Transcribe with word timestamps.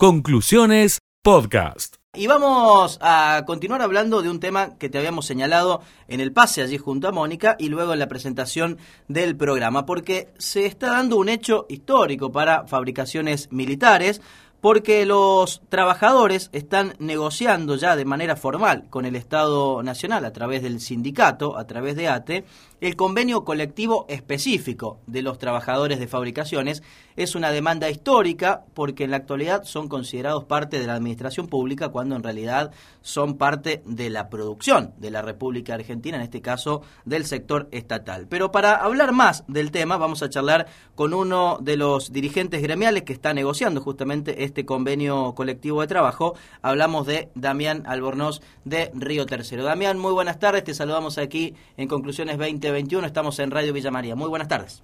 Conclusiones 0.00 1.00
Podcast. 1.24 1.96
Y 2.14 2.28
vamos 2.28 3.00
a 3.02 3.42
continuar 3.48 3.82
hablando 3.82 4.22
de 4.22 4.30
un 4.30 4.38
tema 4.38 4.78
que 4.78 4.88
te 4.88 4.96
habíamos 4.96 5.26
señalado 5.26 5.82
en 6.06 6.20
el 6.20 6.32
pase 6.32 6.62
allí 6.62 6.78
junto 6.78 7.08
a 7.08 7.12
Mónica 7.12 7.56
y 7.58 7.68
luego 7.68 7.94
en 7.94 7.98
la 7.98 8.06
presentación 8.06 8.78
del 9.08 9.36
programa, 9.36 9.86
porque 9.86 10.32
se 10.38 10.66
está 10.66 10.92
dando 10.92 11.16
un 11.16 11.28
hecho 11.28 11.66
histórico 11.68 12.30
para 12.30 12.64
fabricaciones 12.68 13.50
militares 13.50 14.20
porque 14.60 15.06
los 15.06 15.62
trabajadores 15.68 16.50
están 16.52 16.94
negociando 16.98 17.76
ya 17.76 17.94
de 17.94 18.04
manera 18.04 18.36
formal 18.36 18.86
con 18.90 19.06
el 19.06 19.14
Estado 19.14 19.82
Nacional 19.82 20.24
a 20.24 20.32
través 20.32 20.62
del 20.62 20.80
sindicato, 20.80 21.56
a 21.56 21.66
través 21.66 21.96
de 21.96 22.08
ATE, 22.08 22.44
el 22.80 22.96
convenio 22.96 23.44
colectivo 23.44 24.06
específico 24.08 25.00
de 25.06 25.22
los 25.22 25.38
trabajadores 25.38 25.98
de 25.98 26.06
fabricaciones. 26.06 26.82
Es 27.16 27.34
una 27.34 27.50
demanda 27.50 27.90
histórica 27.90 28.64
porque 28.74 29.04
en 29.04 29.10
la 29.10 29.16
actualidad 29.16 29.64
son 29.64 29.88
considerados 29.88 30.44
parte 30.44 30.78
de 30.78 30.86
la 30.86 30.94
administración 30.94 31.48
pública 31.48 31.88
cuando 31.88 32.14
en 32.14 32.22
realidad 32.22 32.70
son 33.00 33.36
parte 33.36 33.82
de 33.84 34.10
la 34.10 34.28
producción 34.28 34.92
de 34.98 35.10
la 35.10 35.22
República 35.22 35.74
Argentina, 35.74 36.16
en 36.16 36.22
este 36.22 36.40
caso 36.40 36.82
del 37.04 37.26
sector 37.26 37.68
estatal. 37.72 38.26
Pero 38.28 38.52
para 38.52 38.76
hablar 38.76 39.12
más 39.12 39.44
del 39.48 39.72
tema 39.72 39.96
vamos 39.96 40.22
a 40.22 40.30
charlar 40.30 40.66
con 40.94 41.14
uno 41.14 41.58
de 41.60 41.76
los 41.76 42.12
dirigentes 42.12 42.62
gremiales 42.62 43.02
que 43.02 43.12
está 43.12 43.34
negociando 43.34 43.80
justamente 43.80 44.44
este 44.48 44.66
convenio 44.66 45.34
colectivo 45.34 45.80
de 45.80 45.86
trabajo. 45.86 46.34
Hablamos 46.62 47.06
de 47.06 47.28
Damián 47.34 47.84
Albornoz 47.86 48.40
de 48.64 48.90
Río 48.94 49.26
Tercero. 49.26 49.64
Damián, 49.64 49.98
muy 49.98 50.12
buenas 50.12 50.38
tardes, 50.38 50.64
te 50.64 50.74
saludamos 50.74 51.18
aquí 51.18 51.54
en 51.76 51.88
Conclusiones 51.88 52.38
2021, 52.38 53.06
estamos 53.06 53.38
en 53.38 53.50
Radio 53.50 53.72
Villa 53.72 53.90
María. 53.90 54.16
Muy 54.16 54.28
buenas 54.28 54.48
tardes. 54.48 54.82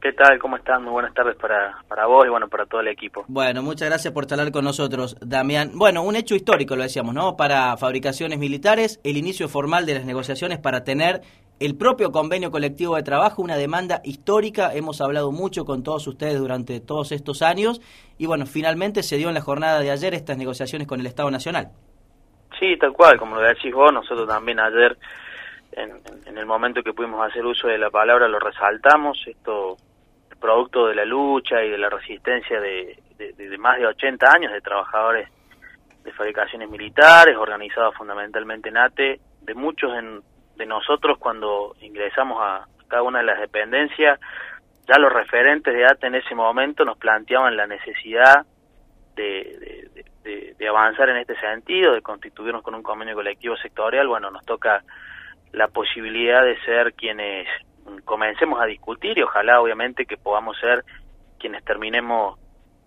¿Qué 0.00 0.12
tal? 0.12 0.38
¿Cómo 0.38 0.56
están? 0.56 0.82
Muy 0.82 0.92
buenas 0.92 1.12
tardes 1.12 1.36
para, 1.36 1.82
para 1.86 2.06
vos 2.06 2.24
y 2.24 2.30
bueno, 2.30 2.48
para 2.48 2.64
todo 2.64 2.80
el 2.80 2.88
equipo. 2.88 3.24
Bueno, 3.28 3.62
muchas 3.62 3.90
gracias 3.90 4.14
por 4.14 4.26
charlar 4.26 4.50
con 4.50 4.64
nosotros, 4.64 5.16
Damián. 5.20 5.72
Bueno, 5.74 6.02
un 6.02 6.16
hecho 6.16 6.34
histórico, 6.34 6.74
lo 6.74 6.84
decíamos, 6.84 7.14
¿no? 7.14 7.36
Para 7.36 7.76
fabricaciones 7.76 8.38
militares, 8.38 8.98
el 9.04 9.18
inicio 9.18 9.46
formal 9.46 9.84
de 9.84 9.96
las 9.96 10.06
negociaciones 10.06 10.58
para 10.58 10.84
tener 10.84 11.20
el 11.60 11.76
propio 11.76 12.10
convenio 12.10 12.50
colectivo 12.50 12.96
de 12.96 13.02
trabajo, 13.02 13.42
una 13.42 13.56
demanda 13.56 14.00
histórica, 14.02 14.72
hemos 14.72 15.02
hablado 15.02 15.30
mucho 15.30 15.66
con 15.66 15.82
todos 15.82 16.06
ustedes 16.06 16.38
durante 16.38 16.80
todos 16.80 17.12
estos 17.12 17.42
años 17.42 17.82
y 18.16 18.24
bueno, 18.24 18.46
finalmente 18.46 19.02
se 19.02 19.18
dio 19.18 19.28
en 19.28 19.34
la 19.34 19.42
jornada 19.42 19.78
de 19.80 19.90
ayer 19.90 20.14
estas 20.14 20.38
negociaciones 20.38 20.88
con 20.88 21.00
el 21.00 21.06
Estado 21.06 21.30
Nacional. 21.30 21.68
Sí, 22.58 22.78
tal 22.78 22.94
cual, 22.94 23.18
como 23.18 23.36
lo 23.36 23.42
decís 23.42 23.74
vos, 23.74 23.92
nosotros 23.92 24.26
también 24.26 24.58
ayer, 24.58 24.96
en, 25.72 26.36
el 26.36 26.46
momento 26.46 26.82
que 26.82 26.94
pudimos 26.94 27.28
hacer 27.28 27.44
uso 27.44 27.68
de 27.68 27.76
la 27.76 27.90
palabra, 27.90 28.26
lo 28.26 28.38
resaltamos, 28.38 29.22
esto 29.26 29.76
es 30.30 30.38
producto 30.38 30.86
de 30.86 30.94
la 30.94 31.04
lucha 31.04 31.62
y 31.62 31.68
de 31.68 31.78
la 31.78 31.90
resistencia 31.90 32.58
de, 32.58 32.98
de 33.18 33.58
más 33.58 33.76
de 33.76 33.86
80 33.86 34.26
años 34.34 34.52
de 34.52 34.62
trabajadores 34.62 35.28
de 36.04 36.12
fabricaciones 36.12 36.70
militares, 36.70 37.36
organizados 37.36 37.94
fundamentalmente 37.96 38.70
en 38.70 38.78
ATE, 38.78 39.20
de 39.42 39.54
muchos 39.54 39.92
en 39.94 40.22
de 40.60 40.66
nosotros 40.66 41.16
cuando 41.18 41.74
ingresamos 41.80 42.38
a 42.40 42.66
cada 42.86 43.02
una 43.02 43.20
de 43.20 43.24
las 43.24 43.40
dependencias, 43.40 44.20
ya 44.86 44.98
los 44.98 45.10
referentes 45.10 45.72
de 45.72 45.86
ATE 45.86 46.06
en 46.06 46.16
ese 46.16 46.34
momento 46.34 46.84
nos 46.84 46.98
planteaban 46.98 47.56
la 47.56 47.66
necesidad 47.66 48.44
de, 49.16 49.90
de, 50.22 50.68
avanzar 50.68 51.08
en 51.08 51.16
este 51.16 51.34
sentido, 51.40 51.94
de 51.94 52.02
constituirnos 52.02 52.62
con 52.62 52.74
un 52.74 52.82
convenio 52.82 53.14
colectivo 53.14 53.56
sectorial, 53.56 54.06
bueno, 54.06 54.30
nos 54.30 54.44
toca 54.44 54.84
la 55.52 55.68
posibilidad 55.68 56.44
de 56.44 56.60
ser 56.60 56.92
quienes 56.94 57.48
comencemos 58.04 58.60
a 58.60 58.66
discutir 58.66 59.18
y 59.18 59.22
ojalá 59.22 59.60
obviamente 59.60 60.06
que 60.06 60.16
podamos 60.16 60.58
ser 60.60 60.84
quienes 61.38 61.64
terminemos, 61.64 62.38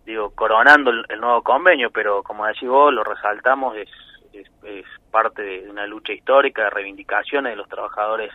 digo, 0.05 0.29
coronando 0.35 0.91
el, 0.91 1.03
el 1.09 1.19
nuevo 1.19 1.41
convenio, 1.41 1.89
pero 1.91 2.23
como 2.23 2.45
decís 2.45 2.69
vos, 2.69 2.93
lo 2.93 3.03
resaltamos, 3.03 3.75
es 3.75 3.89
es, 4.33 4.85
parte 5.11 5.43
de 5.43 5.69
una 5.69 5.85
lucha 5.85 6.13
histórica 6.13 6.63
de 6.63 6.69
reivindicaciones 6.71 7.51
de 7.51 7.55
los 7.55 7.69
trabajadores 7.69 8.31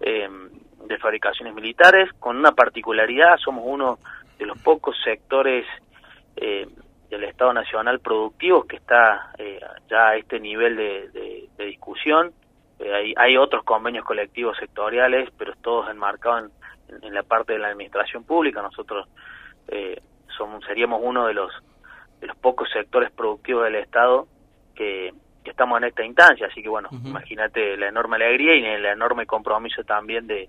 eh, 0.00 0.28
de 0.86 0.98
fabricaciones 0.98 1.54
militares, 1.54 2.10
con 2.18 2.36
una 2.38 2.52
particularidad, 2.52 3.36
somos 3.36 3.64
uno 3.66 3.98
de 4.38 4.46
los 4.46 4.58
pocos 4.62 4.96
sectores 5.04 5.66
eh, 6.36 6.66
del 7.10 7.24
Estado 7.24 7.52
Nacional 7.52 8.00
productivos 8.00 8.64
que 8.66 8.76
está 8.76 9.32
eh, 9.36 9.60
ya 9.90 10.08
a 10.08 10.16
este 10.16 10.40
nivel 10.40 10.76
de, 10.76 11.48
discusión. 11.58 12.32
hay, 12.80 13.12
hay, 13.16 13.36
otros 13.36 13.62
convenios 13.64 14.04
colectivos 14.04 14.56
sectoriales, 14.58 15.28
pero 15.36 15.52
todos 15.60 15.90
enmarcados 15.90 16.50
en, 16.88 17.04
en, 17.04 17.14
la 17.14 17.22
parte 17.22 17.52
de 17.52 17.58
la 17.58 17.68
administración 17.68 18.24
pública. 18.24 18.62
Nosotros 18.62 19.06
somos, 20.36 20.64
seríamos 20.64 21.00
uno 21.04 21.26
de 21.26 21.34
los, 21.34 21.52
de 22.20 22.26
los 22.26 22.36
pocos 22.38 22.68
sectores 22.72 23.10
productivos 23.10 23.64
del 23.64 23.76
Estado 23.76 24.26
que, 24.80 25.12
estamos 25.44 25.78
en 25.78 25.88
esta 25.88 26.04
instancia, 26.04 26.46
así 26.46 26.62
que 26.62 26.68
bueno, 26.68 26.88
imagínate 27.04 27.76
la 27.76 27.88
enorme 27.88 28.16
alegría 28.16 28.54
y 28.54 28.64
el 28.64 28.86
enorme 28.86 29.26
compromiso 29.26 29.82
también 29.82 30.26
de, 30.26 30.48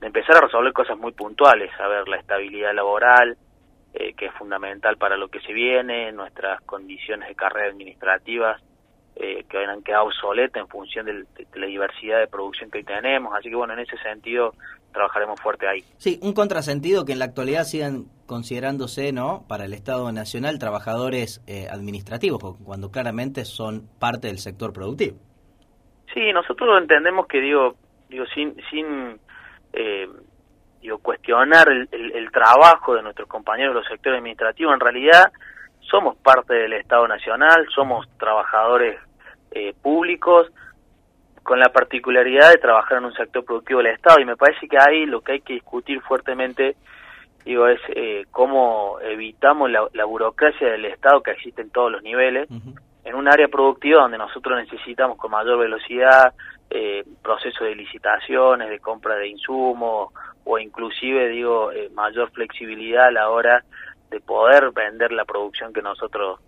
empezar 0.00 0.38
a 0.38 0.40
resolver 0.40 0.72
cosas 0.72 0.96
muy 0.96 1.12
puntuales, 1.12 1.70
a 1.78 1.86
ver 1.86 2.08
la 2.08 2.16
estabilidad 2.16 2.72
laboral, 2.74 3.36
eh, 3.92 4.14
que 4.14 4.26
es 4.26 4.32
fundamental 4.32 4.96
para 4.96 5.18
lo 5.18 5.28
que 5.28 5.40
se 5.40 5.52
viene, 5.52 6.10
nuestras 6.12 6.62
condiciones 6.62 7.28
de 7.28 7.34
carrera 7.34 7.68
administrativas, 7.68 8.62
eh, 9.16 9.44
que 9.48 9.58
han 9.58 9.82
quedado 9.82 10.04
obsoletas 10.04 10.62
en 10.62 10.68
función 10.68 11.06
de, 11.06 11.26
la 11.54 11.66
diversidad 11.66 12.20
de 12.20 12.26
producción 12.26 12.70
que 12.70 12.78
hoy 12.78 12.84
tenemos. 12.84 13.34
Así 13.36 13.50
que 13.50 13.56
bueno, 13.56 13.74
en 13.74 13.80
ese 13.80 13.96
sentido 13.98 14.54
trabajaremos 14.92 15.40
fuerte 15.40 15.68
ahí. 15.68 15.80
Sí, 15.98 16.18
un 16.22 16.32
contrasentido 16.32 17.04
que 17.04 17.12
en 17.12 17.18
la 17.18 17.26
actualidad 17.26 17.64
sigan 17.64 18.06
considerándose, 18.26 19.12
¿no? 19.12 19.44
Para 19.48 19.64
el 19.64 19.74
Estado 19.74 20.10
Nacional 20.12 20.58
trabajadores 20.58 21.42
eh, 21.46 21.66
administrativos, 21.70 22.40
cuando 22.64 22.90
claramente 22.90 23.44
son 23.44 23.88
parte 23.98 24.28
del 24.28 24.38
sector 24.38 24.72
productivo. 24.72 25.18
Sí, 26.14 26.32
nosotros 26.32 26.80
entendemos 26.80 27.26
que 27.26 27.40
digo, 27.40 27.76
digo 28.08 28.24
sin 28.34 28.56
sin 28.70 29.20
eh, 29.72 30.08
digo 30.80 30.98
cuestionar 30.98 31.68
el, 31.68 31.88
el 31.92 32.30
trabajo 32.32 32.94
de 32.94 33.02
nuestros 33.02 33.28
compañeros 33.28 33.74
de 33.74 33.80
los 33.80 33.88
sectores 33.88 34.18
administrativos, 34.18 34.74
en 34.74 34.80
realidad 34.80 35.32
somos 35.90 36.16
parte 36.16 36.54
del 36.54 36.72
Estado 36.74 37.08
Nacional, 37.08 37.66
somos 37.74 38.08
trabajadores 38.18 38.98
eh, 39.50 39.74
públicos, 39.82 40.50
con 41.42 41.58
la 41.58 41.70
particularidad 41.70 42.50
de 42.50 42.58
trabajar 42.58 42.98
en 42.98 43.06
un 43.06 43.14
sector 43.14 43.44
productivo 43.44 43.82
del 43.82 43.94
Estado. 43.94 44.20
Y 44.20 44.24
me 44.24 44.36
parece 44.36 44.68
que 44.68 44.78
ahí 44.78 45.06
lo 45.06 45.20
que 45.20 45.32
hay 45.32 45.40
que 45.40 45.54
discutir 45.54 46.00
fuertemente 46.02 46.76
digo 47.44 47.66
es 47.66 47.80
eh, 47.94 48.26
cómo 48.30 48.98
evitamos 49.00 49.70
la, 49.70 50.04
burocracia 50.04 50.68
del 50.68 50.84
Estado 50.84 51.22
que 51.22 51.30
existe 51.30 51.62
en 51.62 51.70
todos 51.70 51.90
los 51.90 52.02
niveles 52.02 52.48
en 53.04 53.14
un 53.14 53.28
área 53.28 53.48
productiva 53.48 54.02
donde 54.02 54.18
nosotros 54.18 54.58
necesitamos 54.58 55.16
con 55.16 55.30
mayor 55.30 55.58
velocidad 55.58 56.34
eh, 56.68 57.04
procesos 57.22 57.66
de 57.66 57.74
licitaciones, 57.74 58.68
de 58.68 58.78
compra 58.78 59.16
de 59.16 59.28
insumos 59.28 60.12
o 60.44 60.58
inclusive 60.58 61.28
digo 61.28 61.72
eh, 61.72 61.90
mayor 61.94 62.30
flexibilidad 62.30 63.06
a 63.06 63.10
la 63.10 63.30
hora 63.30 63.64
de 64.10 64.20
poder 64.20 64.72
vender 64.72 65.12
la 65.12 65.24
producción 65.24 65.72
que 65.72 65.82
nosotros 65.82 66.40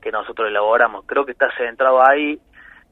que 0.00 0.12
nosotros 0.12 0.48
elaboramos. 0.48 1.04
Creo 1.06 1.24
que 1.24 1.32
está 1.32 1.50
centrado 1.56 2.06
ahí. 2.06 2.38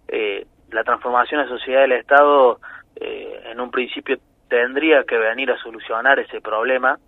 Eh, 0.09 0.47
la 0.71 0.85
transformación 0.85 1.43
de 1.43 1.49
sociedad 1.49 1.83
del 1.83 1.93
Estado 1.93 2.61
eh, 2.97 3.43
en 3.47 3.61
un 3.61 3.71
principio 3.71 4.19
tendría 4.49 5.05
que 5.05 5.17
venir 5.17 5.51
a 5.51 5.59
solucionar 5.59 6.19
ese 6.19 6.41
problema 6.41 6.99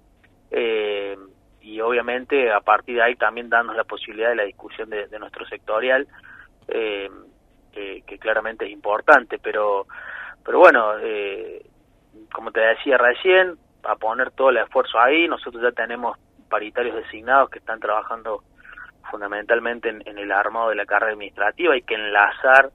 eh, 0.51 1.17
y 1.61 1.81
obviamente 1.81 2.53
a 2.53 2.61
partir 2.61 2.97
de 2.97 3.03
ahí 3.03 3.17
también 3.17 3.49
darnos 3.49 3.77
la 3.77 3.85
posibilidad 3.85 4.31
de 4.31 4.37
la 4.37 4.45
discusión 4.45 4.89
de, 4.91 5.07
nuestro 5.19 5.47
sectorial 5.47 6.07
que, 6.67 8.03
que, 8.07 8.19
claramente 8.19 8.65
es 8.65 8.73
importante 8.73 9.39
pero 9.39 9.87
pero 10.45 10.59
bueno 10.59 10.95
como 12.33 12.51
te 12.51 12.61
decía 12.61 12.99
recién 12.99 13.57
a 13.85 13.97
poner 13.97 14.31
todo 14.33 14.51
el 14.51 14.59
esfuerzo 14.59 14.99
ahí 14.99 15.29
nosotros 15.29 15.63
ya 15.63 15.73
tenemos 15.73 16.19
paritarios 16.49 16.97
designados 16.97 17.51
que 17.51 17.59
están 17.59 17.81
trabajando 17.81 18.43
fundamentalmente 19.11 19.89
en, 19.89 20.19
el 20.19 20.33
armado 20.33 20.71
de 20.71 20.75
la 20.75 20.87
carrera 20.87 21.13
administrativa, 21.13 21.75
hay 21.75 21.83
que 21.83 21.95
enlazar 21.95 22.71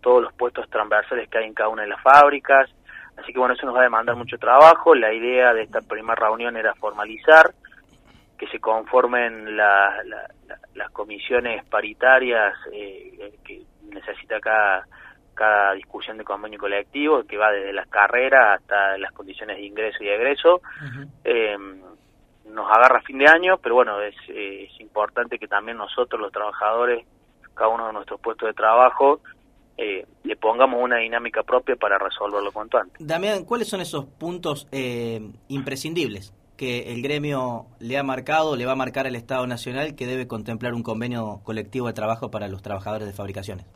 todos 0.00 0.22
los 0.22 0.32
puestos 0.34 0.68
transversales 0.70 1.28
que 1.28 1.38
hay 1.38 1.46
en 1.46 1.54
cada 1.54 1.68
una 1.68 1.82
de 1.82 1.88
las 1.88 2.02
fábricas, 2.02 2.70
así 3.16 3.32
que 3.32 3.38
bueno, 3.38 3.54
eso 3.54 3.66
nos 3.66 3.74
va 3.74 3.80
a 3.80 3.84
demandar 3.84 4.16
mucho 4.16 4.38
trabajo, 4.38 4.94
la 4.94 5.12
idea 5.12 5.52
de 5.52 5.62
esta 5.62 5.80
primera 5.80 6.14
reunión 6.14 6.56
era 6.56 6.74
formalizar, 6.74 7.52
que 8.38 8.48
se 8.48 8.58
conformen 8.58 9.56
las 9.56 10.90
comisiones 10.92 11.64
paritarias 11.66 12.54
eh, 12.72 13.38
que 13.44 13.62
necesita 13.92 14.40
cada, 14.40 14.84
cada 15.34 15.72
discusión 15.74 16.18
de 16.18 16.24
convenio 16.24 16.58
colectivo, 16.58 17.24
que 17.24 17.36
va 17.36 17.50
desde 17.50 17.72
las 17.72 17.88
carreras 17.88 18.60
hasta 18.60 18.98
las 18.98 19.12
condiciones 19.12 19.56
de 19.56 19.62
ingreso 19.62 20.02
y 20.02 20.08
egreso. 20.08 20.60
Nos 21.24 21.51
agarra 22.72 23.02
fin 23.02 23.18
de 23.18 23.26
año, 23.28 23.58
pero 23.58 23.74
bueno, 23.74 24.00
es, 24.00 24.14
es 24.28 24.80
importante 24.80 25.38
que 25.38 25.46
también 25.46 25.76
nosotros, 25.76 26.20
los 26.20 26.32
trabajadores, 26.32 27.04
cada 27.54 27.68
uno 27.68 27.86
de 27.88 27.92
nuestros 27.92 28.20
puestos 28.20 28.48
de 28.48 28.54
trabajo, 28.54 29.20
eh, 29.76 30.06
le 30.24 30.36
pongamos 30.36 30.82
una 30.82 30.98
dinámica 30.98 31.42
propia 31.42 31.76
para 31.76 31.98
resolverlo 31.98 32.50
cuanto 32.52 32.78
antes. 32.78 33.06
Damián, 33.06 33.44
¿cuáles 33.44 33.68
son 33.68 33.80
esos 33.80 34.06
puntos 34.06 34.68
eh, 34.72 35.20
imprescindibles 35.48 36.34
que 36.56 36.92
el 36.92 37.02
gremio 37.02 37.66
le 37.80 37.98
ha 37.98 38.02
marcado, 38.02 38.56
le 38.56 38.66
va 38.66 38.72
a 38.72 38.76
marcar 38.76 39.06
al 39.06 39.16
Estado 39.16 39.46
Nacional 39.46 39.96
que 39.96 40.06
debe 40.06 40.26
contemplar 40.26 40.74
un 40.74 40.82
convenio 40.82 41.40
colectivo 41.44 41.88
de 41.88 41.92
trabajo 41.94 42.30
para 42.30 42.48
los 42.48 42.62
trabajadores 42.62 43.06
de 43.06 43.12
fabricaciones? 43.12 43.66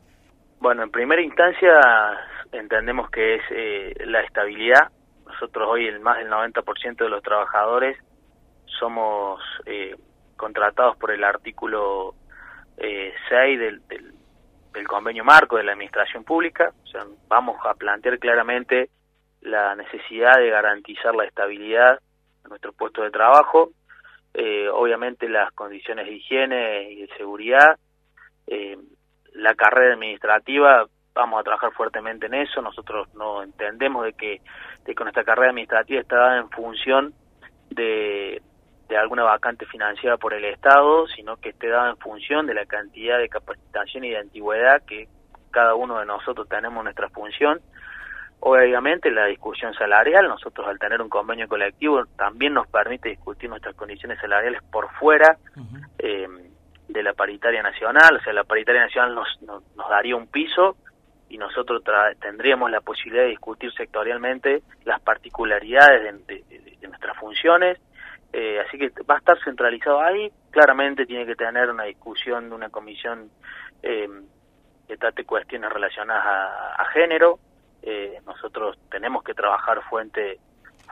Bueno, 0.59 0.83
en 0.83 0.89
primera 0.89 1.21
instancia 1.21 1.71
entendemos 2.51 3.09
que 3.09 3.35
es 3.35 3.41
eh, 3.51 3.93
la 4.05 4.21
estabilidad. 4.21 4.89
Nosotros 5.25 5.67
hoy 5.69 5.87
el 5.87 5.99
más 5.99 6.17
del 6.17 6.29
90% 6.29 6.97
de 6.97 7.09
los 7.09 7.21
trabajadores 7.21 7.97
somos 8.79 9.41
eh, 9.65 9.95
contratados 10.35 10.97
por 10.97 11.11
el 11.11 11.23
artículo 11.23 12.15
eh, 12.77 13.13
6 13.29 13.59
del, 13.59 13.81
del, 13.87 14.13
convenio 14.87 15.25
marco 15.25 15.57
de 15.57 15.63
la 15.63 15.73
administración 15.73 16.23
pública. 16.23 16.71
O 16.83 16.87
sea, 16.87 17.03
vamos 17.27 17.57
a 17.65 17.73
plantear 17.73 18.19
claramente 18.19 18.89
la 19.41 19.75
necesidad 19.75 20.37
de 20.37 20.49
garantizar 20.49 21.15
la 21.15 21.25
estabilidad 21.25 21.99
de 22.43 22.49
nuestro 22.49 22.73
puesto 22.73 23.01
de 23.01 23.11
trabajo. 23.11 23.71
Eh, 24.33 24.69
obviamente 24.69 25.27
las 25.27 25.51
condiciones 25.53 26.05
de 26.05 26.13
higiene 26.13 26.91
y 26.91 27.01
de 27.01 27.07
seguridad. 27.17 27.77
Eh, 28.45 28.77
la 29.33 29.55
carrera 29.55 29.95
administrativa, 29.95 30.85
vamos 31.13 31.39
a 31.39 31.43
trabajar 31.43 31.73
fuertemente 31.73 32.27
en 32.27 32.35
eso. 32.35 32.61
Nosotros 32.61 33.11
no 33.15 33.41
entendemos 33.41 34.05
de 34.05 34.13
que, 34.13 34.41
de 34.85 34.93
que 34.93 35.03
nuestra 35.03 35.23
carrera 35.23 35.49
administrativa 35.49 36.01
está 36.01 36.17
dada 36.17 36.37
en 36.37 36.49
función 36.51 37.13
de, 37.71 38.41
de 38.87 38.97
alguna 38.97 39.23
vacante 39.23 39.65
financiada 39.65 40.17
por 40.17 40.33
el 40.33 40.45
Estado, 40.45 41.07
sino 41.07 41.37
que 41.37 41.49
esté 41.49 41.67
dada 41.67 41.89
en 41.89 41.97
función 41.97 42.45
de 42.45 42.53
la 42.53 42.65
cantidad 42.65 43.17
de 43.17 43.29
capacitación 43.29 44.05
y 44.05 44.11
de 44.11 44.17
antigüedad 44.17 44.81
que 44.85 45.07
cada 45.51 45.75
uno 45.75 45.99
de 45.99 46.05
nosotros 46.05 46.47
tenemos 46.47 46.79
en 46.79 46.83
nuestra 46.85 47.09
función. 47.09 47.59
Obviamente 48.39 49.09
la 49.09 49.25
discusión 49.25 49.73
salarial, 49.73 50.27
nosotros 50.27 50.67
al 50.67 50.77
tener 50.77 51.01
un 51.01 51.09
convenio 51.09 51.47
colectivo 51.47 52.05
también 52.17 52.53
nos 52.53 52.67
permite 52.67 53.09
discutir 53.09 53.49
nuestras 53.49 53.75
condiciones 53.75 54.19
salariales 54.19 54.61
por 54.71 54.89
fuera 54.99 55.37
uh 55.55 55.59
-huh. 55.59 55.87
eh, 55.99 56.27
de 56.87 57.03
la 57.03 57.13
paritaria 57.13 57.61
nacional, 57.63 58.15
o 58.15 58.21
sea, 58.21 58.31
la 58.33 58.43
paritaria 58.43 58.81
nacional 58.81 59.15
nos, 59.15 59.41
nos, 59.41 59.63
nos 59.75 59.89
daría 59.89 60.15
un 60.15 60.27
piso 60.27 60.77
y 61.29 61.37
nosotros 61.37 61.83
tendríamos 62.21 62.71
la 62.71 62.79
posibilidad 62.79 63.23
de 63.23 63.29
discutir 63.31 63.73
sectorialmente 63.73 64.61
las 64.85 65.01
particularidades 65.01 66.25
de, 66.27 66.43
de, 66.47 66.77
de 66.79 66.87
nuestras 66.87 67.17
funciones, 67.17 67.77
eh, 68.39 68.59
así 68.59 68.77
que 68.77 68.91
va 69.09 69.15
a 69.15 69.17
estar 69.17 69.43
centralizado 69.43 69.99
ahí, 69.99 70.31
claramente 70.51 71.07
tiene 71.07 71.25
que 71.25 71.35
tener 71.35 71.71
una 71.71 71.85
discusión 71.85 72.49
de 72.49 72.53
una 72.55 72.69
comisión 72.69 73.31
eh, 73.81 74.07
que 74.87 74.95
trate 74.95 75.25
cuestiones 75.25 75.73
relacionadas 75.73 76.23
a, 76.77 76.85
género, 76.93 77.39
eh, 77.81 78.21
nosotros 78.27 78.77
tenemos 78.91 79.23
que 79.23 79.33
trabajar 79.33 79.81
fuente, 79.89 80.37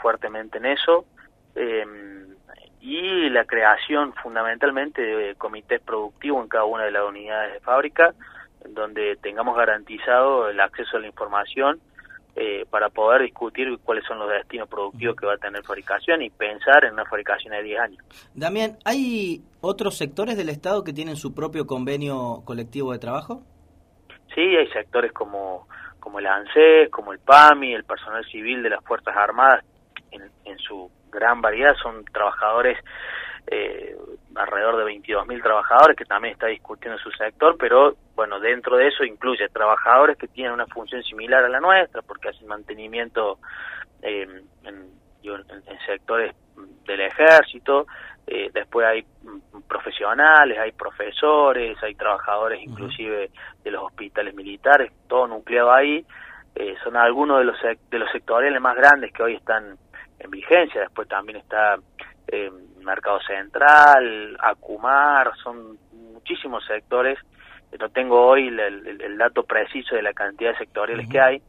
fuertemente 0.02 0.58
en 0.58 0.66
eso, 0.66 1.06
eh, 1.54 1.86
y 2.82 3.30
la 3.30 3.46
creación 3.46 4.14
fundamentalmente 4.14 5.04
de 5.04 5.36
comités 5.36 5.82
productivos 5.82 6.42
en 6.42 6.50
cada 6.50 6.66
una 6.66 6.86
de 6.86 6.92
las 6.92 7.04
unidades 7.04 7.54
de 7.54 7.60
fábrica, 7.60 8.16
donde 8.70 9.18
tengamos 9.18 9.56
garantizado 9.56 10.50
el 10.50 10.60
acceso 10.60 10.98
a 10.98 11.00
la 11.00 11.08
información 11.08 11.80
eh, 12.36 12.66
para 12.70 12.90
poder 12.90 13.22
discutir 13.22 13.68
cuáles 13.84 14.04
son 14.06 14.20
los 14.20 14.30
destinos 14.30 14.68
productivos 14.68 15.16
que 15.16 15.26
va 15.26 15.36
a 15.36 15.38
tener 15.38 15.64
fabricación 15.64 16.22
y 16.22 16.30
pensar 16.30 16.84
en 16.84 16.94
una 16.94 17.06
fabricación 17.06 17.54
de 17.54 17.64
10 17.64 17.80
años. 17.80 18.06
Damián, 18.34 18.78
¿hay 18.84 19.42
otros 19.62 19.98
sectores 19.98 20.36
del 20.36 20.50
Estado 20.50 20.84
que 20.84 20.92
tienen 20.92 21.16
su 21.16 21.34
propio 21.34 21.66
convenio 21.66 22.42
colectivo 22.44 22.92
de 22.92 23.00
trabajo? 23.00 23.44
Sí, 24.34 24.42
hay 24.42 24.68
sectores 24.74 25.14
como, 25.14 25.68
como 26.02 26.20
el 26.20 26.28
ANSES, 26.28 26.90
como 26.92 27.14
el 27.14 27.20
PAMI, 27.20 27.74
el 27.74 27.86
personal 27.86 28.26
civil 28.26 28.62
de 28.64 28.72
las 28.72 28.84
Fuerzas 28.84 29.16
Armadas, 29.16 29.64
en, 30.12 30.24
en 30.44 30.58
su 30.60 30.92
gran 31.10 31.42
variedad, 31.42 31.74
son 31.82 32.04
trabajadores 32.04 32.78
eh, 33.48 33.96
alrededor 34.36 34.78
de 34.78 34.94
22.000 34.94 35.42
trabajadores 35.42 35.98
que 35.98 36.06
también 36.06 36.34
está 36.34 36.48
discutiendo 36.48 37.00
su 37.00 37.12
sector, 37.12 37.56
pero 37.58 37.96
bueno, 38.16 38.40
dentro 38.40 38.78
de 38.78 38.88
eso 38.88 39.04
incluye 39.04 39.48
trabajadores 39.50 40.18
que 40.18 40.28
tienen 40.28 40.54
una 40.54 40.68
función 40.68 41.04
similar 41.04 41.44
a 41.44 41.50
la 41.50 41.60
nuestra, 41.60 42.02
porque 42.02 42.30
hacen 42.30 42.48
mantenimiento 42.48 43.40
eh, 44.02 44.28
en, 44.64 44.68
en, 44.68 44.90
en, 45.24 45.80
sectores 45.86 46.36
del 46.86 47.02
ejército, 47.02 47.88
eh, 48.28 48.50
después 48.54 48.86
hay 48.86 49.06
profesionales, 49.68 50.58
hay 50.60 50.72
profesores, 50.72 51.82
hay 51.82 51.96
trabajadores 51.96 52.62
inclusive 52.62 53.32
de 53.64 53.72
los 53.72 53.84
hospitales 53.84 54.34
militares, 54.36 54.92
todo 55.08 55.28
nucleado 55.28 55.72
ahí, 55.72 56.06
eh, 56.56 56.76
son 56.84 56.96
algunos 56.96 57.40
de 57.40 57.46
los, 57.46 57.58
de 57.62 58.00
los 58.00 58.12
sectoriales 58.12 58.62
más 58.62 58.76
grandes 58.76 59.12
que 59.12 59.24
hoy 59.24 59.36
están 59.36 59.78
en 60.20 60.32
vigencia, 60.32 60.82
después 60.82 61.08
también 61.08 61.38
está 61.38 61.78
eh, 62.28 62.52
Mercado 62.86 63.20
Central, 63.22 64.38
Acumar, 64.40 65.32
son 65.44 65.78
muchísimos 66.14 66.66
sectores, 66.66 67.18
no 67.78 67.90
tengo 67.90 68.26
hoy 68.26 68.48
el, 68.48 68.60
el, 68.60 69.02
el, 69.02 69.18
dato 69.18 69.44
preciso 69.44 69.96
de 69.96 70.02
la 70.02 70.14
cantidad 70.14 70.52
de 70.52 70.58
sectoriales 70.58 71.06
uh 71.06 71.10
-huh. 71.10 71.12
que 71.12 71.20
hay, 71.20 71.42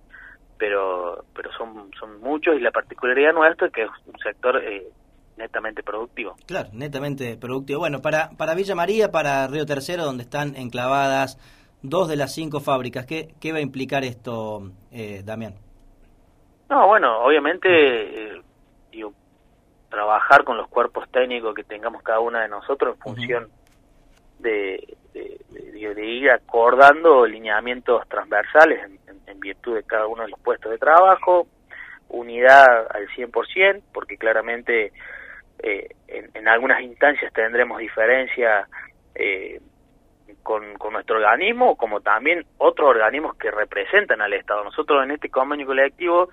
pero 0.59 1.25
pero 1.35 1.53
son 1.53 1.91
son 1.99 2.21
muchos 2.21 2.57
y 2.57 2.61
la 2.61 2.73
particularidad 2.73 3.33
nuestra 3.33 3.69
es 3.69 3.73
que 3.73 3.83
es 3.83 3.91
un 4.07 4.19
sector 4.19 4.57
eh, 4.65 4.89
netamente 5.37 5.83
productivo. 5.83 6.35
Claro, 6.47 6.69
netamente 6.73 7.37
productivo. 7.37 7.81
Bueno, 7.81 8.01
para, 8.01 8.31
para 8.37 8.55
Villa 8.55 8.75
María, 8.75 9.11
para 9.11 9.47
Río 9.47 9.67
Tercero, 9.67 10.05
donde 10.05 10.25
están 10.25 10.57
enclavadas 10.57 11.39
dos 11.83 12.09
de 12.09 12.17
las 12.17 12.35
cinco 12.35 12.61
fábricas, 12.61 13.07
¿qué, 13.07 13.35
qué 13.41 13.53
va 13.53 13.59
a 13.59 13.63
implicar 13.63 14.03
esto, 14.05 14.71
eh, 14.91 15.23
Damián? 15.25 15.55
No, 16.69 16.89
bueno, 16.89 17.19
obviamente, 17.21 17.69
eh, 17.69 18.43
trabajar 19.97 20.45
con 20.45 20.59
los 20.59 20.69
cuerpos 20.69 21.09
técnicos 21.11 21.55
que 21.55 21.65
tengamos 21.65 22.03
cada 22.03 22.21
una 22.21 22.43
de 22.43 22.49
nosotros 22.49 22.97
en 22.97 23.01
función 23.01 23.45
uh 23.45 23.47
-huh. 23.47 24.43
de, 24.43 24.97
de, 25.15 25.41
de, 25.49 25.95
de, 25.95 26.05
ir 26.05 26.31
acordando 26.31 27.25
lineamientos 27.27 28.07
transversales 28.07 28.79
en, 28.85 28.99
en, 29.09 29.21
en, 29.27 29.41
virtud 29.41 29.75
de 29.75 29.85
cada 29.85 30.07
uno 30.07 30.25
de 30.25 30.29
los 30.29 30.41
puestos 30.41 30.71
de 30.71 30.77
trabajo, 30.77 31.47
unidad 32.11 32.87
al 32.95 33.09
100%, 33.09 33.83
porque 33.95 34.19
claramente 34.19 34.93
eh, 35.63 35.89
en, 36.09 36.31
en, 36.35 36.47
algunas 36.47 36.83
instancias 36.83 37.33
tendremos 37.33 37.79
diferencia 37.79 38.69
eh, 39.15 39.63
con, 40.43 40.75
con, 40.75 40.93
nuestro 40.93 41.17
organismo, 41.17 41.75
como 41.77 42.03
también 42.03 42.45
otros 42.59 42.91
organismos 42.91 43.35
que 43.37 43.51
representan 43.51 44.21
al 44.21 44.35
Estado. 44.35 44.63
Nosotros 44.63 45.03
en 45.03 45.13
este 45.13 45.31
convenio 45.31 45.67
colectivo 45.67 46.29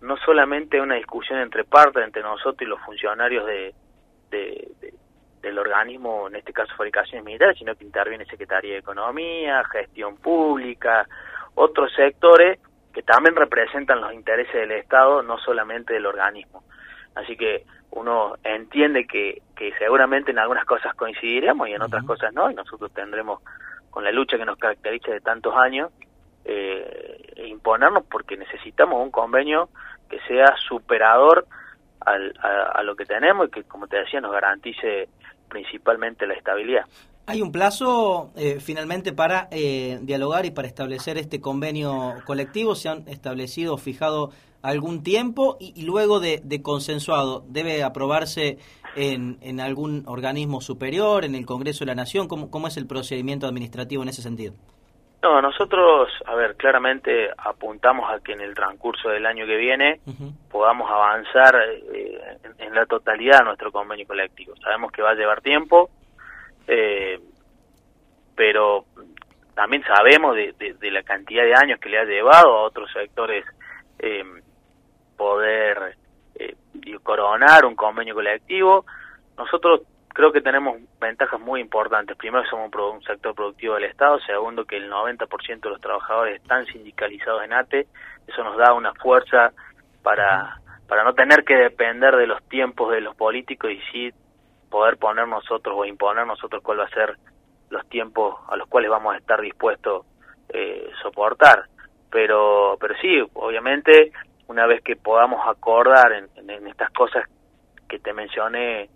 no 0.00 0.16
solamente 0.18 0.80
una 0.80 0.94
discusión 0.94 1.40
entre 1.40 1.64
partes, 1.64 2.04
entre 2.04 2.22
nosotros 2.22 2.62
y 2.62 2.66
los 2.66 2.80
funcionarios 2.82 3.46
de, 3.46 3.74
de, 4.30 4.68
de 4.80 4.94
del 5.42 5.58
organismo, 5.58 6.28
en 6.28 6.36
este 6.36 6.52
caso 6.52 6.74
fabricaciones 6.76 7.24
militares, 7.24 7.58
sino 7.58 7.74
que 7.74 7.84
interviene 7.84 8.24
Secretaría 8.26 8.72
de 8.72 8.78
Economía, 8.78 9.62
Gestión 9.64 10.16
Pública, 10.16 11.06
otros 11.54 11.92
sectores 11.94 12.58
que 12.92 13.02
también 13.02 13.36
representan 13.36 14.00
los 14.00 14.12
intereses 14.12 14.52
del 14.52 14.72
Estado, 14.72 15.22
no 15.22 15.38
solamente 15.38 15.94
del 15.94 16.06
organismo. 16.06 16.64
Así 17.14 17.36
que 17.36 17.64
uno 17.90 18.34
entiende 18.44 19.06
que, 19.06 19.42
que 19.56 19.72
seguramente 19.78 20.30
en 20.30 20.38
algunas 20.38 20.64
cosas 20.64 20.94
coincidiremos 20.94 21.68
y 21.68 21.72
en 21.72 21.82
otras 21.82 22.02
uh 22.02 22.06
-huh. 22.06 22.08
cosas 22.08 22.34
no, 22.34 22.50
y 22.50 22.54
nosotros 22.54 22.92
tendremos, 22.92 23.40
con 23.90 24.04
la 24.04 24.12
lucha 24.12 24.36
que 24.36 24.44
nos 24.44 24.58
caracteriza 24.58 25.12
de 25.12 25.20
tantos 25.20 25.54
años, 25.56 25.90
eh, 26.44 27.44
imponernos 27.46 28.04
porque 28.10 28.36
necesitamos 28.36 29.02
un 29.02 29.10
convenio 29.10 29.68
que 30.08 30.18
sea 30.26 30.54
superador 30.68 31.46
al, 32.00 32.34
a, 32.40 32.82
lo 32.82 32.96
que 32.96 33.04
tenemos 33.04 33.48
y 33.48 33.50
que, 33.50 33.64
como 33.64 33.86
te 33.86 33.98
decía, 33.98 34.20
nos 34.20 34.32
garantice 34.32 35.08
principalmente 35.48 36.26
la 36.26 36.34
estabilidad. 36.34 36.84
¿Hay 37.26 37.42
un 37.42 37.52
plazo 37.52 38.32
eh, 38.36 38.58
finalmente 38.58 39.12
para 39.12 39.48
eh, 39.50 39.98
dialogar 40.00 40.46
y 40.46 40.50
para 40.50 40.66
establecer 40.66 41.18
este 41.18 41.40
convenio 41.40 42.14
colectivo? 42.24 42.74
¿Se 42.74 42.88
han 42.88 43.06
establecido 43.06 43.76
fijado 43.76 44.30
algún 44.62 45.02
tiempo 45.02 45.58
y, 45.60 45.82
luego 45.82 46.20
de, 46.20 46.40
consensuado 46.62 47.44
debe 47.48 47.82
aprobarse 47.82 48.58
en, 48.96 49.38
en, 49.42 49.60
algún 49.60 50.04
organismo 50.06 50.62
superior, 50.62 51.24
en 51.24 51.34
el 51.34 51.44
Congreso 51.44 51.80
de 51.80 51.86
la 51.86 51.94
Nación? 51.94 52.28
¿Cómo, 52.28 52.50
¿Cómo 52.50 52.66
es 52.66 52.78
el 52.78 52.86
procedimiento 52.86 53.46
administrativo 53.46 54.02
en 54.02 54.08
ese 54.08 54.22
sentido? 54.22 54.54
No, 55.20 55.42
nosotros, 55.42 56.10
a 56.26 56.34
ver, 56.36 56.56
claramente 56.56 57.28
apuntamos 57.36 58.08
a 58.10 58.20
que 58.20 58.32
en 58.32 58.40
el 58.40 58.54
transcurso 58.54 59.08
del 59.08 59.26
año 59.26 59.46
que 59.46 59.56
viene 59.56 60.00
uh 60.06 60.10
-huh. 60.10 60.32
podamos 60.48 60.88
avanzar 60.88 61.56
eh, 61.92 62.36
en, 62.44 62.66
en, 62.66 62.74
la 62.74 62.86
totalidad 62.86 63.40
de 63.40 63.46
nuestro 63.46 63.72
convenio 63.72 64.06
colectivo. 64.06 64.54
Sabemos 64.62 64.92
que 64.92 65.02
va 65.02 65.10
a 65.10 65.14
llevar 65.14 65.40
tiempo, 65.40 65.90
eh, 66.68 67.18
pero 68.36 68.84
también 69.54 69.82
sabemos 69.82 70.36
de, 70.36 70.52
de, 70.52 70.74
de, 70.74 70.90
la 70.92 71.02
cantidad 71.02 71.42
de 71.42 71.54
años 71.54 71.80
que 71.80 71.88
le 71.88 71.98
ha 71.98 72.04
llevado 72.04 72.56
a 72.56 72.62
otros 72.62 72.88
sectores 72.92 73.44
eh, 73.98 74.22
poder 75.16 75.96
eh, 76.36 76.54
coronar 77.02 77.64
un 77.64 77.74
convenio 77.74 78.14
colectivo. 78.14 78.86
Nosotros 79.36 79.82
creo 80.18 80.32
que 80.32 80.40
tenemos 80.40 80.78
ventajas 81.00 81.40
muy 81.40 81.60
importantes. 81.60 82.16
Primero, 82.16 82.44
somos 82.50 82.72
un, 82.74 83.02
sector 83.04 83.36
productivo 83.36 83.76
del 83.76 83.84
Estado. 83.84 84.18
Segundo, 84.26 84.64
que 84.64 84.76
el 84.76 84.90
90% 84.90 85.60
de 85.60 85.70
los 85.70 85.80
trabajadores 85.80 86.42
están 86.42 86.66
sindicalizados 86.66 87.44
en 87.44 87.52
ATE. 87.52 87.86
Eso 88.26 88.42
nos 88.42 88.56
da 88.56 88.72
una 88.72 88.92
fuerza 88.94 89.52
para, 90.02 90.60
para 90.88 91.04
no 91.04 91.14
tener 91.14 91.44
que 91.44 91.54
depender 91.54 92.16
de 92.16 92.26
los 92.26 92.42
tiempos 92.48 92.90
de 92.90 93.00
los 93.00 93.14
políticos 93.14 93.70
y 93.70 93.80
sí 93.92 94.12
poder 94.68 94.96
poner 94.96 95.28
nosotros 95.28 95.76
o 95.78 95.84
imponer 95.84 96.26
nosotros 96.26 96.64
cuál 96.64 96.80
va 96.80 96.86
a 96.86 96.90
ser 96.90 97.16
los 97.70 97.88
tiempos 97.88 98.34
a 98.48 98.56
los 98.56 98.68
cuales 98.68 98.90
vamos 98.90 99.14
a 99.14 99.18
estar 99.18 99.40
dispuestos 99.40 100.04
eh, 100.48 100.90
soportar. 101.00 101.66
Pero, 102.10 102.76
pero 102.80 102.96
sí, 103.00 103.22
obviamente, 103.34 104.10
una 104.48 104.66
vez 104.66 104.82
que 104.82 104.96
podamos 104.96 105.46
acordar 105.46 106.10
en, 106.10 106.50
en, 106.50 106.66
estas 106.66 106.90
cosas 106.90 107.24
que 107.88 108.00
te 108.00 108.12
mencioné 108.12 108.90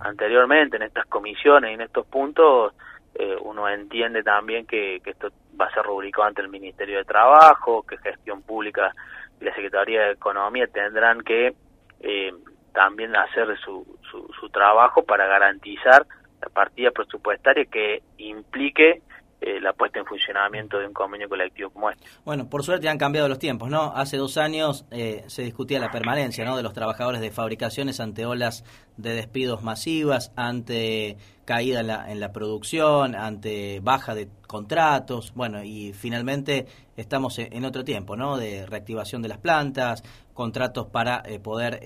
anteriormente, 0.00 0.76
en 0.76 0.82
estas 0.82 1.06
comisiones 1.06 1.70
y 1.70 1.74
en 1.74 1.80
estos 1.82 2.06
puntos, 2.06 2.74
eh, 3.14 3.36
uno 3.40 3.68
entiende 3.68 4.22
también 4.22 4.66
que, 4.66 5.00
que, 5.02 5.10
esto 5.10 5.30
va 5.60 5.66
a 5.66 5.74
ser 5.74 5.82
rubricado 5.84 6.28
ante 6.28 6.42
el 6.42 6.48
Ministerio 6.48 6.98
de 6.98 7.04
Trabajo, 7.04 7.82
que 7.82 7.98
Gestión 7.98 8.42
Pública 8.42 8.94
y 9.40 9.44
la 9.44 9.54
Secretaría 9.54 10.02
de 10.02 10.12
Economía 10.12 10.66
tendrán 10.66 11.22
que 11.22 11.54
eh, 12.00 12.32
también 12.72 13.16
hacer 13.16 13.58
su, 13.58 13.98
su, 14.10 14.28
su 14.38 14.48
trabajo 14.50 15.04
para 15.04 15.26
garantizar 15.26 16.06
la 16.40 16.48
partida 16.48 16.90
presupuestaria 16.90 17.64
que 17.64 18.02
implique 18.18 19.02
eh, 19.40 19.60
la 19.60 19.72
puesta 19.72 20.00
en 20.00 20.04
funcionamiento 20.04 20.80
de 20.80 20.86
un 20.88 20.92
convenio 20.92 21.28
colectivo 21.28 21.70
como 21.70 21.90
este. 21.90 22.04
Bueno, 22.24 22.50
por 22.50 22.64
suerte 22.64 22.88
han 22.88 22.98
cambiado 22.98 23.28
los 23.28 23.38
tiempos, 23.38 23.70
¿no? 23.70 23.92
Hace 23.94 24.16
dos 24.16 24.36
años 24.36 24.84
eh, 24.90 25.22
se 25.28 25.42
discutía 25.42 25.78
la 25.78 25.92
permanencia, 25.92 26.44
¿no? 26.44 26.56
De 26.56 26.64
los 26.64 26.72
trabajadores 26.72 27.20
de 27.20 27.30
fabricaciones 27.30 28.00
ante 28.00 28.26
olas 28.26 28.64
de 28.96 29.14
despidos 29.14 29.62
masivas, 29.62 30.32
ante 30.34 31.18
caída 31.44 31.80
en 31.80 31.86
la, 31.86 32.10
en 32.10 32.18
la 32.18 32.32
producción, 32.32 33.14
ante 33.14 33.78
baja 33.80 34.16
de 34.16 34.28
contratos, 34.48 35.32
bueno, 35.36 35.62
y 35.62 35.92
finalmente 35.92 36.66
estamos 36.96 37.38
en 37.38 37.64
otro 37.64 37.84
tiempo, 37.84 38.16
¿no? 38.16 38.38
De 38.38 38.66
reactivación 38.66 39.22
de 39.22 39.28
las 39.28 39.38
plantas, 39.38 40.02
contratos 40.34 40.86
para 40.86 41.22
eh, 41.24 41.38
poder 41.38 41.80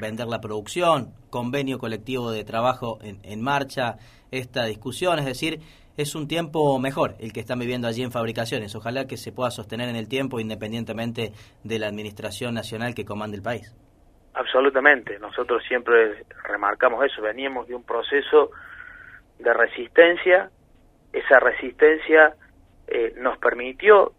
vender 0.00 0.26
la 0.26 0.40
producción, 0.40 1.14
convenio 1.30 1.78
colectivo 1.78 2.32
de 2.32 2.42
trabajo 2.42 2.98
en, 3.00 3.20
en 3.22 3.40
marcha, 3.40 3.96
esta 4.32 4.64
discusión, 4.64 5.20
es 5.20 5.24
decir, 5.24 5.60
es 5.96 6.14
un 6.14 6.28
tiempo 6.28 6.78
mejor 6.78 7.14
el 7.20 7.32
que 7.32 7.40
están 7.40 7.58
viviendo 7.58 7.88
allí 7.88 8.02
en 8.02 8.12
fabricaciones. 8.12 8.74
Ojalá 8.74 9.06
que 9.06 9.16
se 9.16 9.32
pueda 9.32 9.50
sostener 9.50 9.88
en 9.88 9.96
el 9.96 10.08
tiempo 10.08 10.40
independientemente 10.40 11.32
de 11.64 11.78
la 11.78 11.86
administración 11.86 12.54
nacional 12.54 12.94
que 12.94 13.04
comanda 13.04 13.36
el 13.36 13.42
país. 13.42 13.74
Absolutamente, 14.34 15.18
nosotros 15.18 15.62
siempre 15.66 16.24
remarcamos 16.44 17.02
eso, 17.04 17.22
veníamos 17.22 17.66
de 17.68 17.74
un 17.74 17.84
proceso 17.84 18.50
de 19.38 19.52
resistencia, 19.54 20.50
esa 21.12 21.40
resistencia 21.40 22.34
eh, 22.86 23.14
nos 23.16 23.38
permitió 23.38 24.12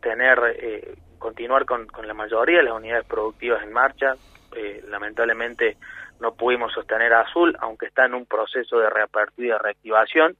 tener, 0.00 0.38
eh, 0.56 0.96
continuar 1.18 1.64
con, 1.64 1.86
la 2.04 2.14
mayoría 2.14 2.58
de 2.58 2.64
las 2.64 2.74
unidades 2.74 3.06
productivas 3.06 3.62
en 3.62 3.72
marcha, 3.72 4.14
eh, 4.54 4.84
lamentablemente 4.88 5.78
no 6.20 6.34
pudimos 6.34 6.72
sostener 6.72 7.12
a 7.14 7.22
Azul, 7.22 7.56
aunque 7.60 7.86
está 7.86 8.04
en 8.04 8.14
un 8.14 8.26
proceso 8.26 8.78
de 8.78 8.90
reapertura 8.90 9.46
y 9.46 9.50
de 9.50 9.58
reactivación, 9.58 10.36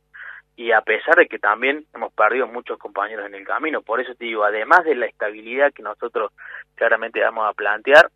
y 0.59 0.73
a 0.73 0.81
pesar 0.81 1.15
de 1.15 1.29
que 1.29 1.38
también 1.38 1.85
hemos 1.95 2.12
perdido 2.12 2.49
muchos 2.49 2.79
compañeros 2.81 3.27
en 3.27 3.35
el 3.37 3.47
camino. 3.47 3.81
Por 3.81 4.00
eso 4.00 4.12
te 4.17 4.25
digo, 4.25 4.43
además 4.43 4.85
de 4.85 4.97
la 4.97 5.07
estabilidad 5.07 5.73
que 5.73 5.85
nosotros 5.85 6.33
claramente 6.75 7.21
vamos 7.21 7.49
a 7.49 7.53
plantear, 7.53 8.11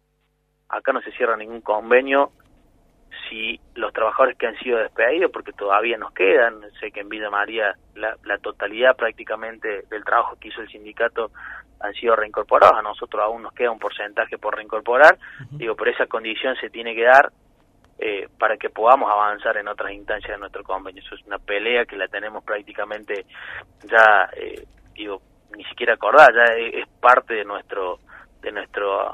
acá 0.69 0.93
no 0.93 1.01
se 1.03 1.13
cierra 1.13 1.37
ningún 1.37 1.61
convenio 1.61 2.33
si 3.29 3.61
los 3.77 3.93
trabajadores 3.93 4.37
que 4.37 4.49
han 4.49 4.59
sido 4.59 4.79
despedidos, 4.79 5.31
porque 5.31 5.53
todavía 5.53 5.97
nos 5.97 6.13
quedan, 6.15 6.63
sé 6.81 6.91
que 6.91 7.01
en 7.01 7.11
Villa 7.11 7.31
María 7.31 7.77
la, 7.95 8.17
la 8.25 8.39
totalidad 8.39 8.97
prácticamente 8.97 9.83
del 9.89 10.03
trabajo 10.05 10.37
que 10.41 10.49
hizo 10.49 10.63
el 10.63 10.69
sindicato 10.69 11.31
han 11.79 11.95
sido 11.95 12.17
reincorporados, 12.17 12.77
a 12.77 12.83
nosotros 12.83 13.23
aún 13.23 13.43
nos 13.43 13.53
queda 13.53 13.71
un 13.71 13.79
porcentaje 13.79 14.37
por 14.37 14.57
reincorporar, 14.57 15.17
digo, 15.53 15.77
por 15.77 15.89
esa 15.89 16.07
condición 16.07 16.57
se 16.57 16.71
tiene 16.71 16.93
que 16.97 17.05
dar 17.05 17.31
eh, 17.99 18.29
para 18.39 18.57
que 18.57 18.71
podamos 18.71 19.11
avanzar 19.11 19.57
en 19.57 19.69
otras 19.69 19.93
instancias 19.93 20.33
de 20.33 20.39
nuestro 20.39 20.65
convenio. 20.65 21.03
Eso 21.03 21.15
es 21.15 21.25
una 21.27 21.39
pelea 21.39 21.85
que 21.85 21.97
la 21.97 22.09
tenemos 22.09 22.43
prácticamente 22.43 23.27
ya, 23.85 24.29
eh, 24.37 24.65
digo, 24.95 25.23
ni 25.57 25.65
siquiera 25.65 25.95
acordar, 25.95 26.35
ya 26.35 26.55
es, 26.55 26.89
parte 27.01 27.35
de 27.35 27.45
nuestro 27.45 27.99
de 28.41 28.51
nuestro 28.51 29.09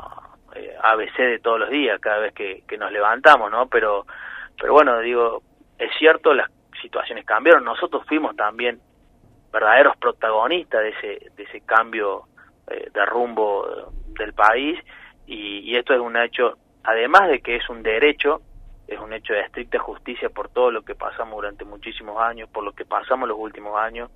eh, 0.54 0.74
ABC 0.82 1.16
de 1.18 1.38
todos 1.40 1.60
los 1.60 1.70
días, 1.70 2.00
cada 2.00 2.18
vez 2.18 2.32
que, 2.32 2.62
que 2.66 2.78
nos 2.78 2.90
levantamos, 2.90 3.50
¿no? 3.50 3.66
Pero, 3.66 4.06
pero 4.58 4.72
bueno, 4.72 4.98
digo, 5.00 5.42
es 5.78 5.90
cierto, 5.98 6.32
las 6.32 6.50
situaciones 6.80 7.26
cambiaron, 7.26 7.64
nosotros 7.64 8.04
fuimos 8.06 8.34
también 8.36 8.80
verdaderos 9.52 9.96
protagonistas 9.98 10.82
de 10.82 10.88
ese, 10.90 11.30
de 11.36 11.42
ese 11.42 11.60
cambio 11.60 12.24
eh, 12.70 12.88
de 12.92 13.04
rumbo 13.04 13.92
del 14.18 14.32
país 14.32 14.78
y, 15.26 15.60
y 15.60 15.76
esto 15.76 15.92
es 15.92 16.00
un 16.00 16.16
hecho, 16.16 16.56
además 16.84 17.28
de 17.28 17.40
que 17.40 17.56
es 17.56 17.68
un 17.68 17.82
derecho, 17.82 18.40
es 18.88 18.98
un 18.98 19.12
hecho 19.12 19.34
de 19.34 19.42
estricta 19.42 19.78
justicia 19.78 20.30
por 20.30 20.48
todo 20.48 20.70
lo 20.70 20.82
que 20.82 20.94
pasamos 20.94 21.36
durante 21.36 21.64
muchísimos 21.64 22.20
años, 22.20 22.48
por 22.48 22.64
lo 22.64 22.72
que 22.72 22.84
pasamos 22.84 23.28
los 23.28 23.38
últimos 23.38 23.78
años 23.78 24.10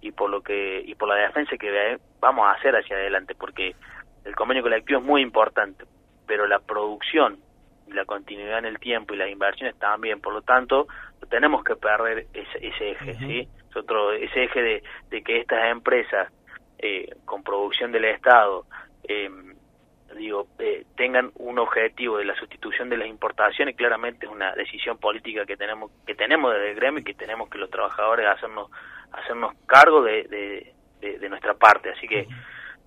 y 0.00 0.12
por 0.12 0.28
lo 0.28 0.42
que 0.42 0.82
y 0.84 0.94
por 0.96 1.08
la 1.08 1.14
defensa 1.14 1.56
que 1.56 1.98
vamos 2.20 2.46
a 2.46 2.52
hacer 2.52 2.74
hacia 2.76 2.96
adelante, 2.96 3.34
porque 3.34 3.74
el 4.24 4.34
convenio 4.34 4.62
colectivo 4.62 4.98
es 4.98 5.06
muy 5.06 5.22
importante, 5.22 5.84
pero 6.26 6.46
la 6.46 6.58
producción 6.58 7.38
la 7.88 8.04
continuidad 8.04 8.58
en 8.58 8.64
el 8.64 8.78
tiempo 8.78 9.14
y 9.14 9.16
las 9.16 9.30
inversiones 9.30 9.78
también, 9.78 10.20
por 10.20 10.32
lo 10.32 10.42
tanto, 10.42 10.88
tenemos 11.30 11.62
que 11.64 11.76
perder 11.76 12.26
ese, 12.32 12.66
ese 12.66 12.90
eje, 12.90 13.14
¿sí? 13.14 13.48
ese 14.20 14.44
eje 14.44 14.62
de, 14.62 14.82
de 15.10 15.22
que 15.22 15.40
estas 15.40 15.70
empresas 15.70 16.32
eh, 16.78 17.14
con 17.24 17.42
producción 17.42 17.92
del 17.92 18.06
Estado 18.06 18.66
eh, 19.04 19.30
digo, 20.16 20.48
eh, 20.58 20.84
tengan 20.96 21.30
un 21.36 21.58
objetivo 21.58 22.18
de 22.18 22.24
la 22.24 22.34
sustitución 22.36 22.88
de 22.88 22.96
las 22.96 23.08
importaciones, 23.08 23.76
claramente 23.76 24.26
es 24.26 24.32
una 24.32 24.54
decisión 24.54 24.98
política 24.98 25.46
que 25.46 25.56
tenemos 25.56 25.90
que 26.06 26.14
tenemos 26.14 26.52
desde 26.52 26.70
el 26.70 26.76
gremio 26.76 27.00
y 27.00 27.04
que 27.04 27.14
tenemos 27.14 27.48
que 27.48 27.58
los 27.58 27.70
trabajadores 27.70 28.26
hacernos 28.26 28.70
hacernos 29.12 29.54
cargo 29.66 30.02
de, 30.02 30.72
de, 31.00 31.28
nuestra 31.28 31.54
parte. 31.54 31.90
Así 31.90 32.06
que 32.06 32.26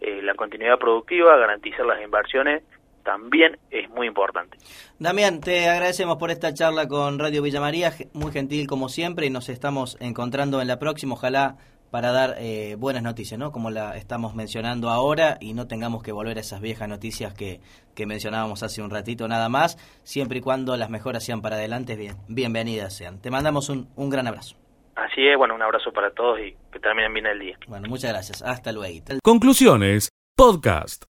eh, 0.01 0.21
la 0.21 0.33
continuidad 0.35 0.77
productiva, 0.77 1.37
garantizar 1.37 1.85
las 1.85 2.01
inversiones, 2.01 2.63
también 3.03 3.57
es 3.71 3.89
muy 3.89 4.07
importante. 4.07 4.57
Damián, 4.99 5.41
te 5.41 5.67
agradecemos 5.67 6.17
por 6.17 6.31
esta 6.31 6.53
charla 6.53 6.87
con 6.87 7.19
Radio 7.19 7.41
Villa 7.41 7.59
María, 7.59 7.91
muy 8.13 8.31
gentil 8.31 8.67
como 8.67 8.89
siempre, 8.89 9.25
y 9.25 9.29
nos 9.29 9.49
estamos 9.49 9.97
encontrando 9.99 10.61
en 10.61 10.67
la 10.67 10.79
próxima. 10.79 11.13
Ojalá 11.13 11.57
para 11.91 12.11
dar 12.11 12.35
eh, 12.39 12.75
buenas 12.77 13.03
noticias, 13.03 13.39
¿no? 13.39 13.51
Como 13.51 13.69
la 13.69 13.97
estamos 13.97 14.35
mencionando 14.35 14.89
ahora 14.89 15.37
y 15.39 15.53
no 15.53 15.67
tengamos 15.67 16.03
que 16.03 16.11
volver 16.11 16.37
a 16.37 16.41
esas 16.41 16.61
viejas 16.61 16.87
noticias 16.87 17.33
que, 17.33 17.61
que 17.95 18.05
mencionábamos 18.05 18.63
hace 18.63 18.81
un 18.81 18.89
ratito 18.89 19.27
nada 19.27 19.49
más, 19.49 19.77
siempre 20.03 20.39
y 20.39 20.41
cuando 20.41 20.77
las 20.77 20.89
mejoras 20.89 21.23
sean 21.23 21.41
para 21.41 21.55
adelante, 21.55 21.95
bien, 21.95 22.17
bienvenidas 22.27 22.95
sean. 22.95 23.21
Te 23.21 23.31
mandamos 23.31 23.69
un, 23.69 23.89
un 23.95 24.09
gran 24.09 24.27
abrazo. 24.27 24.55
Así 24.95 25.25
es, 25.27 25.37
bueno, 25.37 25.55
un 25.55 25.61
abrazo 25.61 25.91
para 25.91 26.11
todos 26.11 26.39
y 26.39 26.55
que 26.71 26.79
terminen 26.79 27.13
bien 27.13 27.25
el 27.25 27.39
día. 27.39 27.57
Bueno, 27.67 27.87
muchas 27.87 28.11
gracias. 28.11 28.41
Hasta 28.41 28.71
luego. 28.71 29.05
Conclusiones, 29.23 30.09
podcast. 30.35 31.09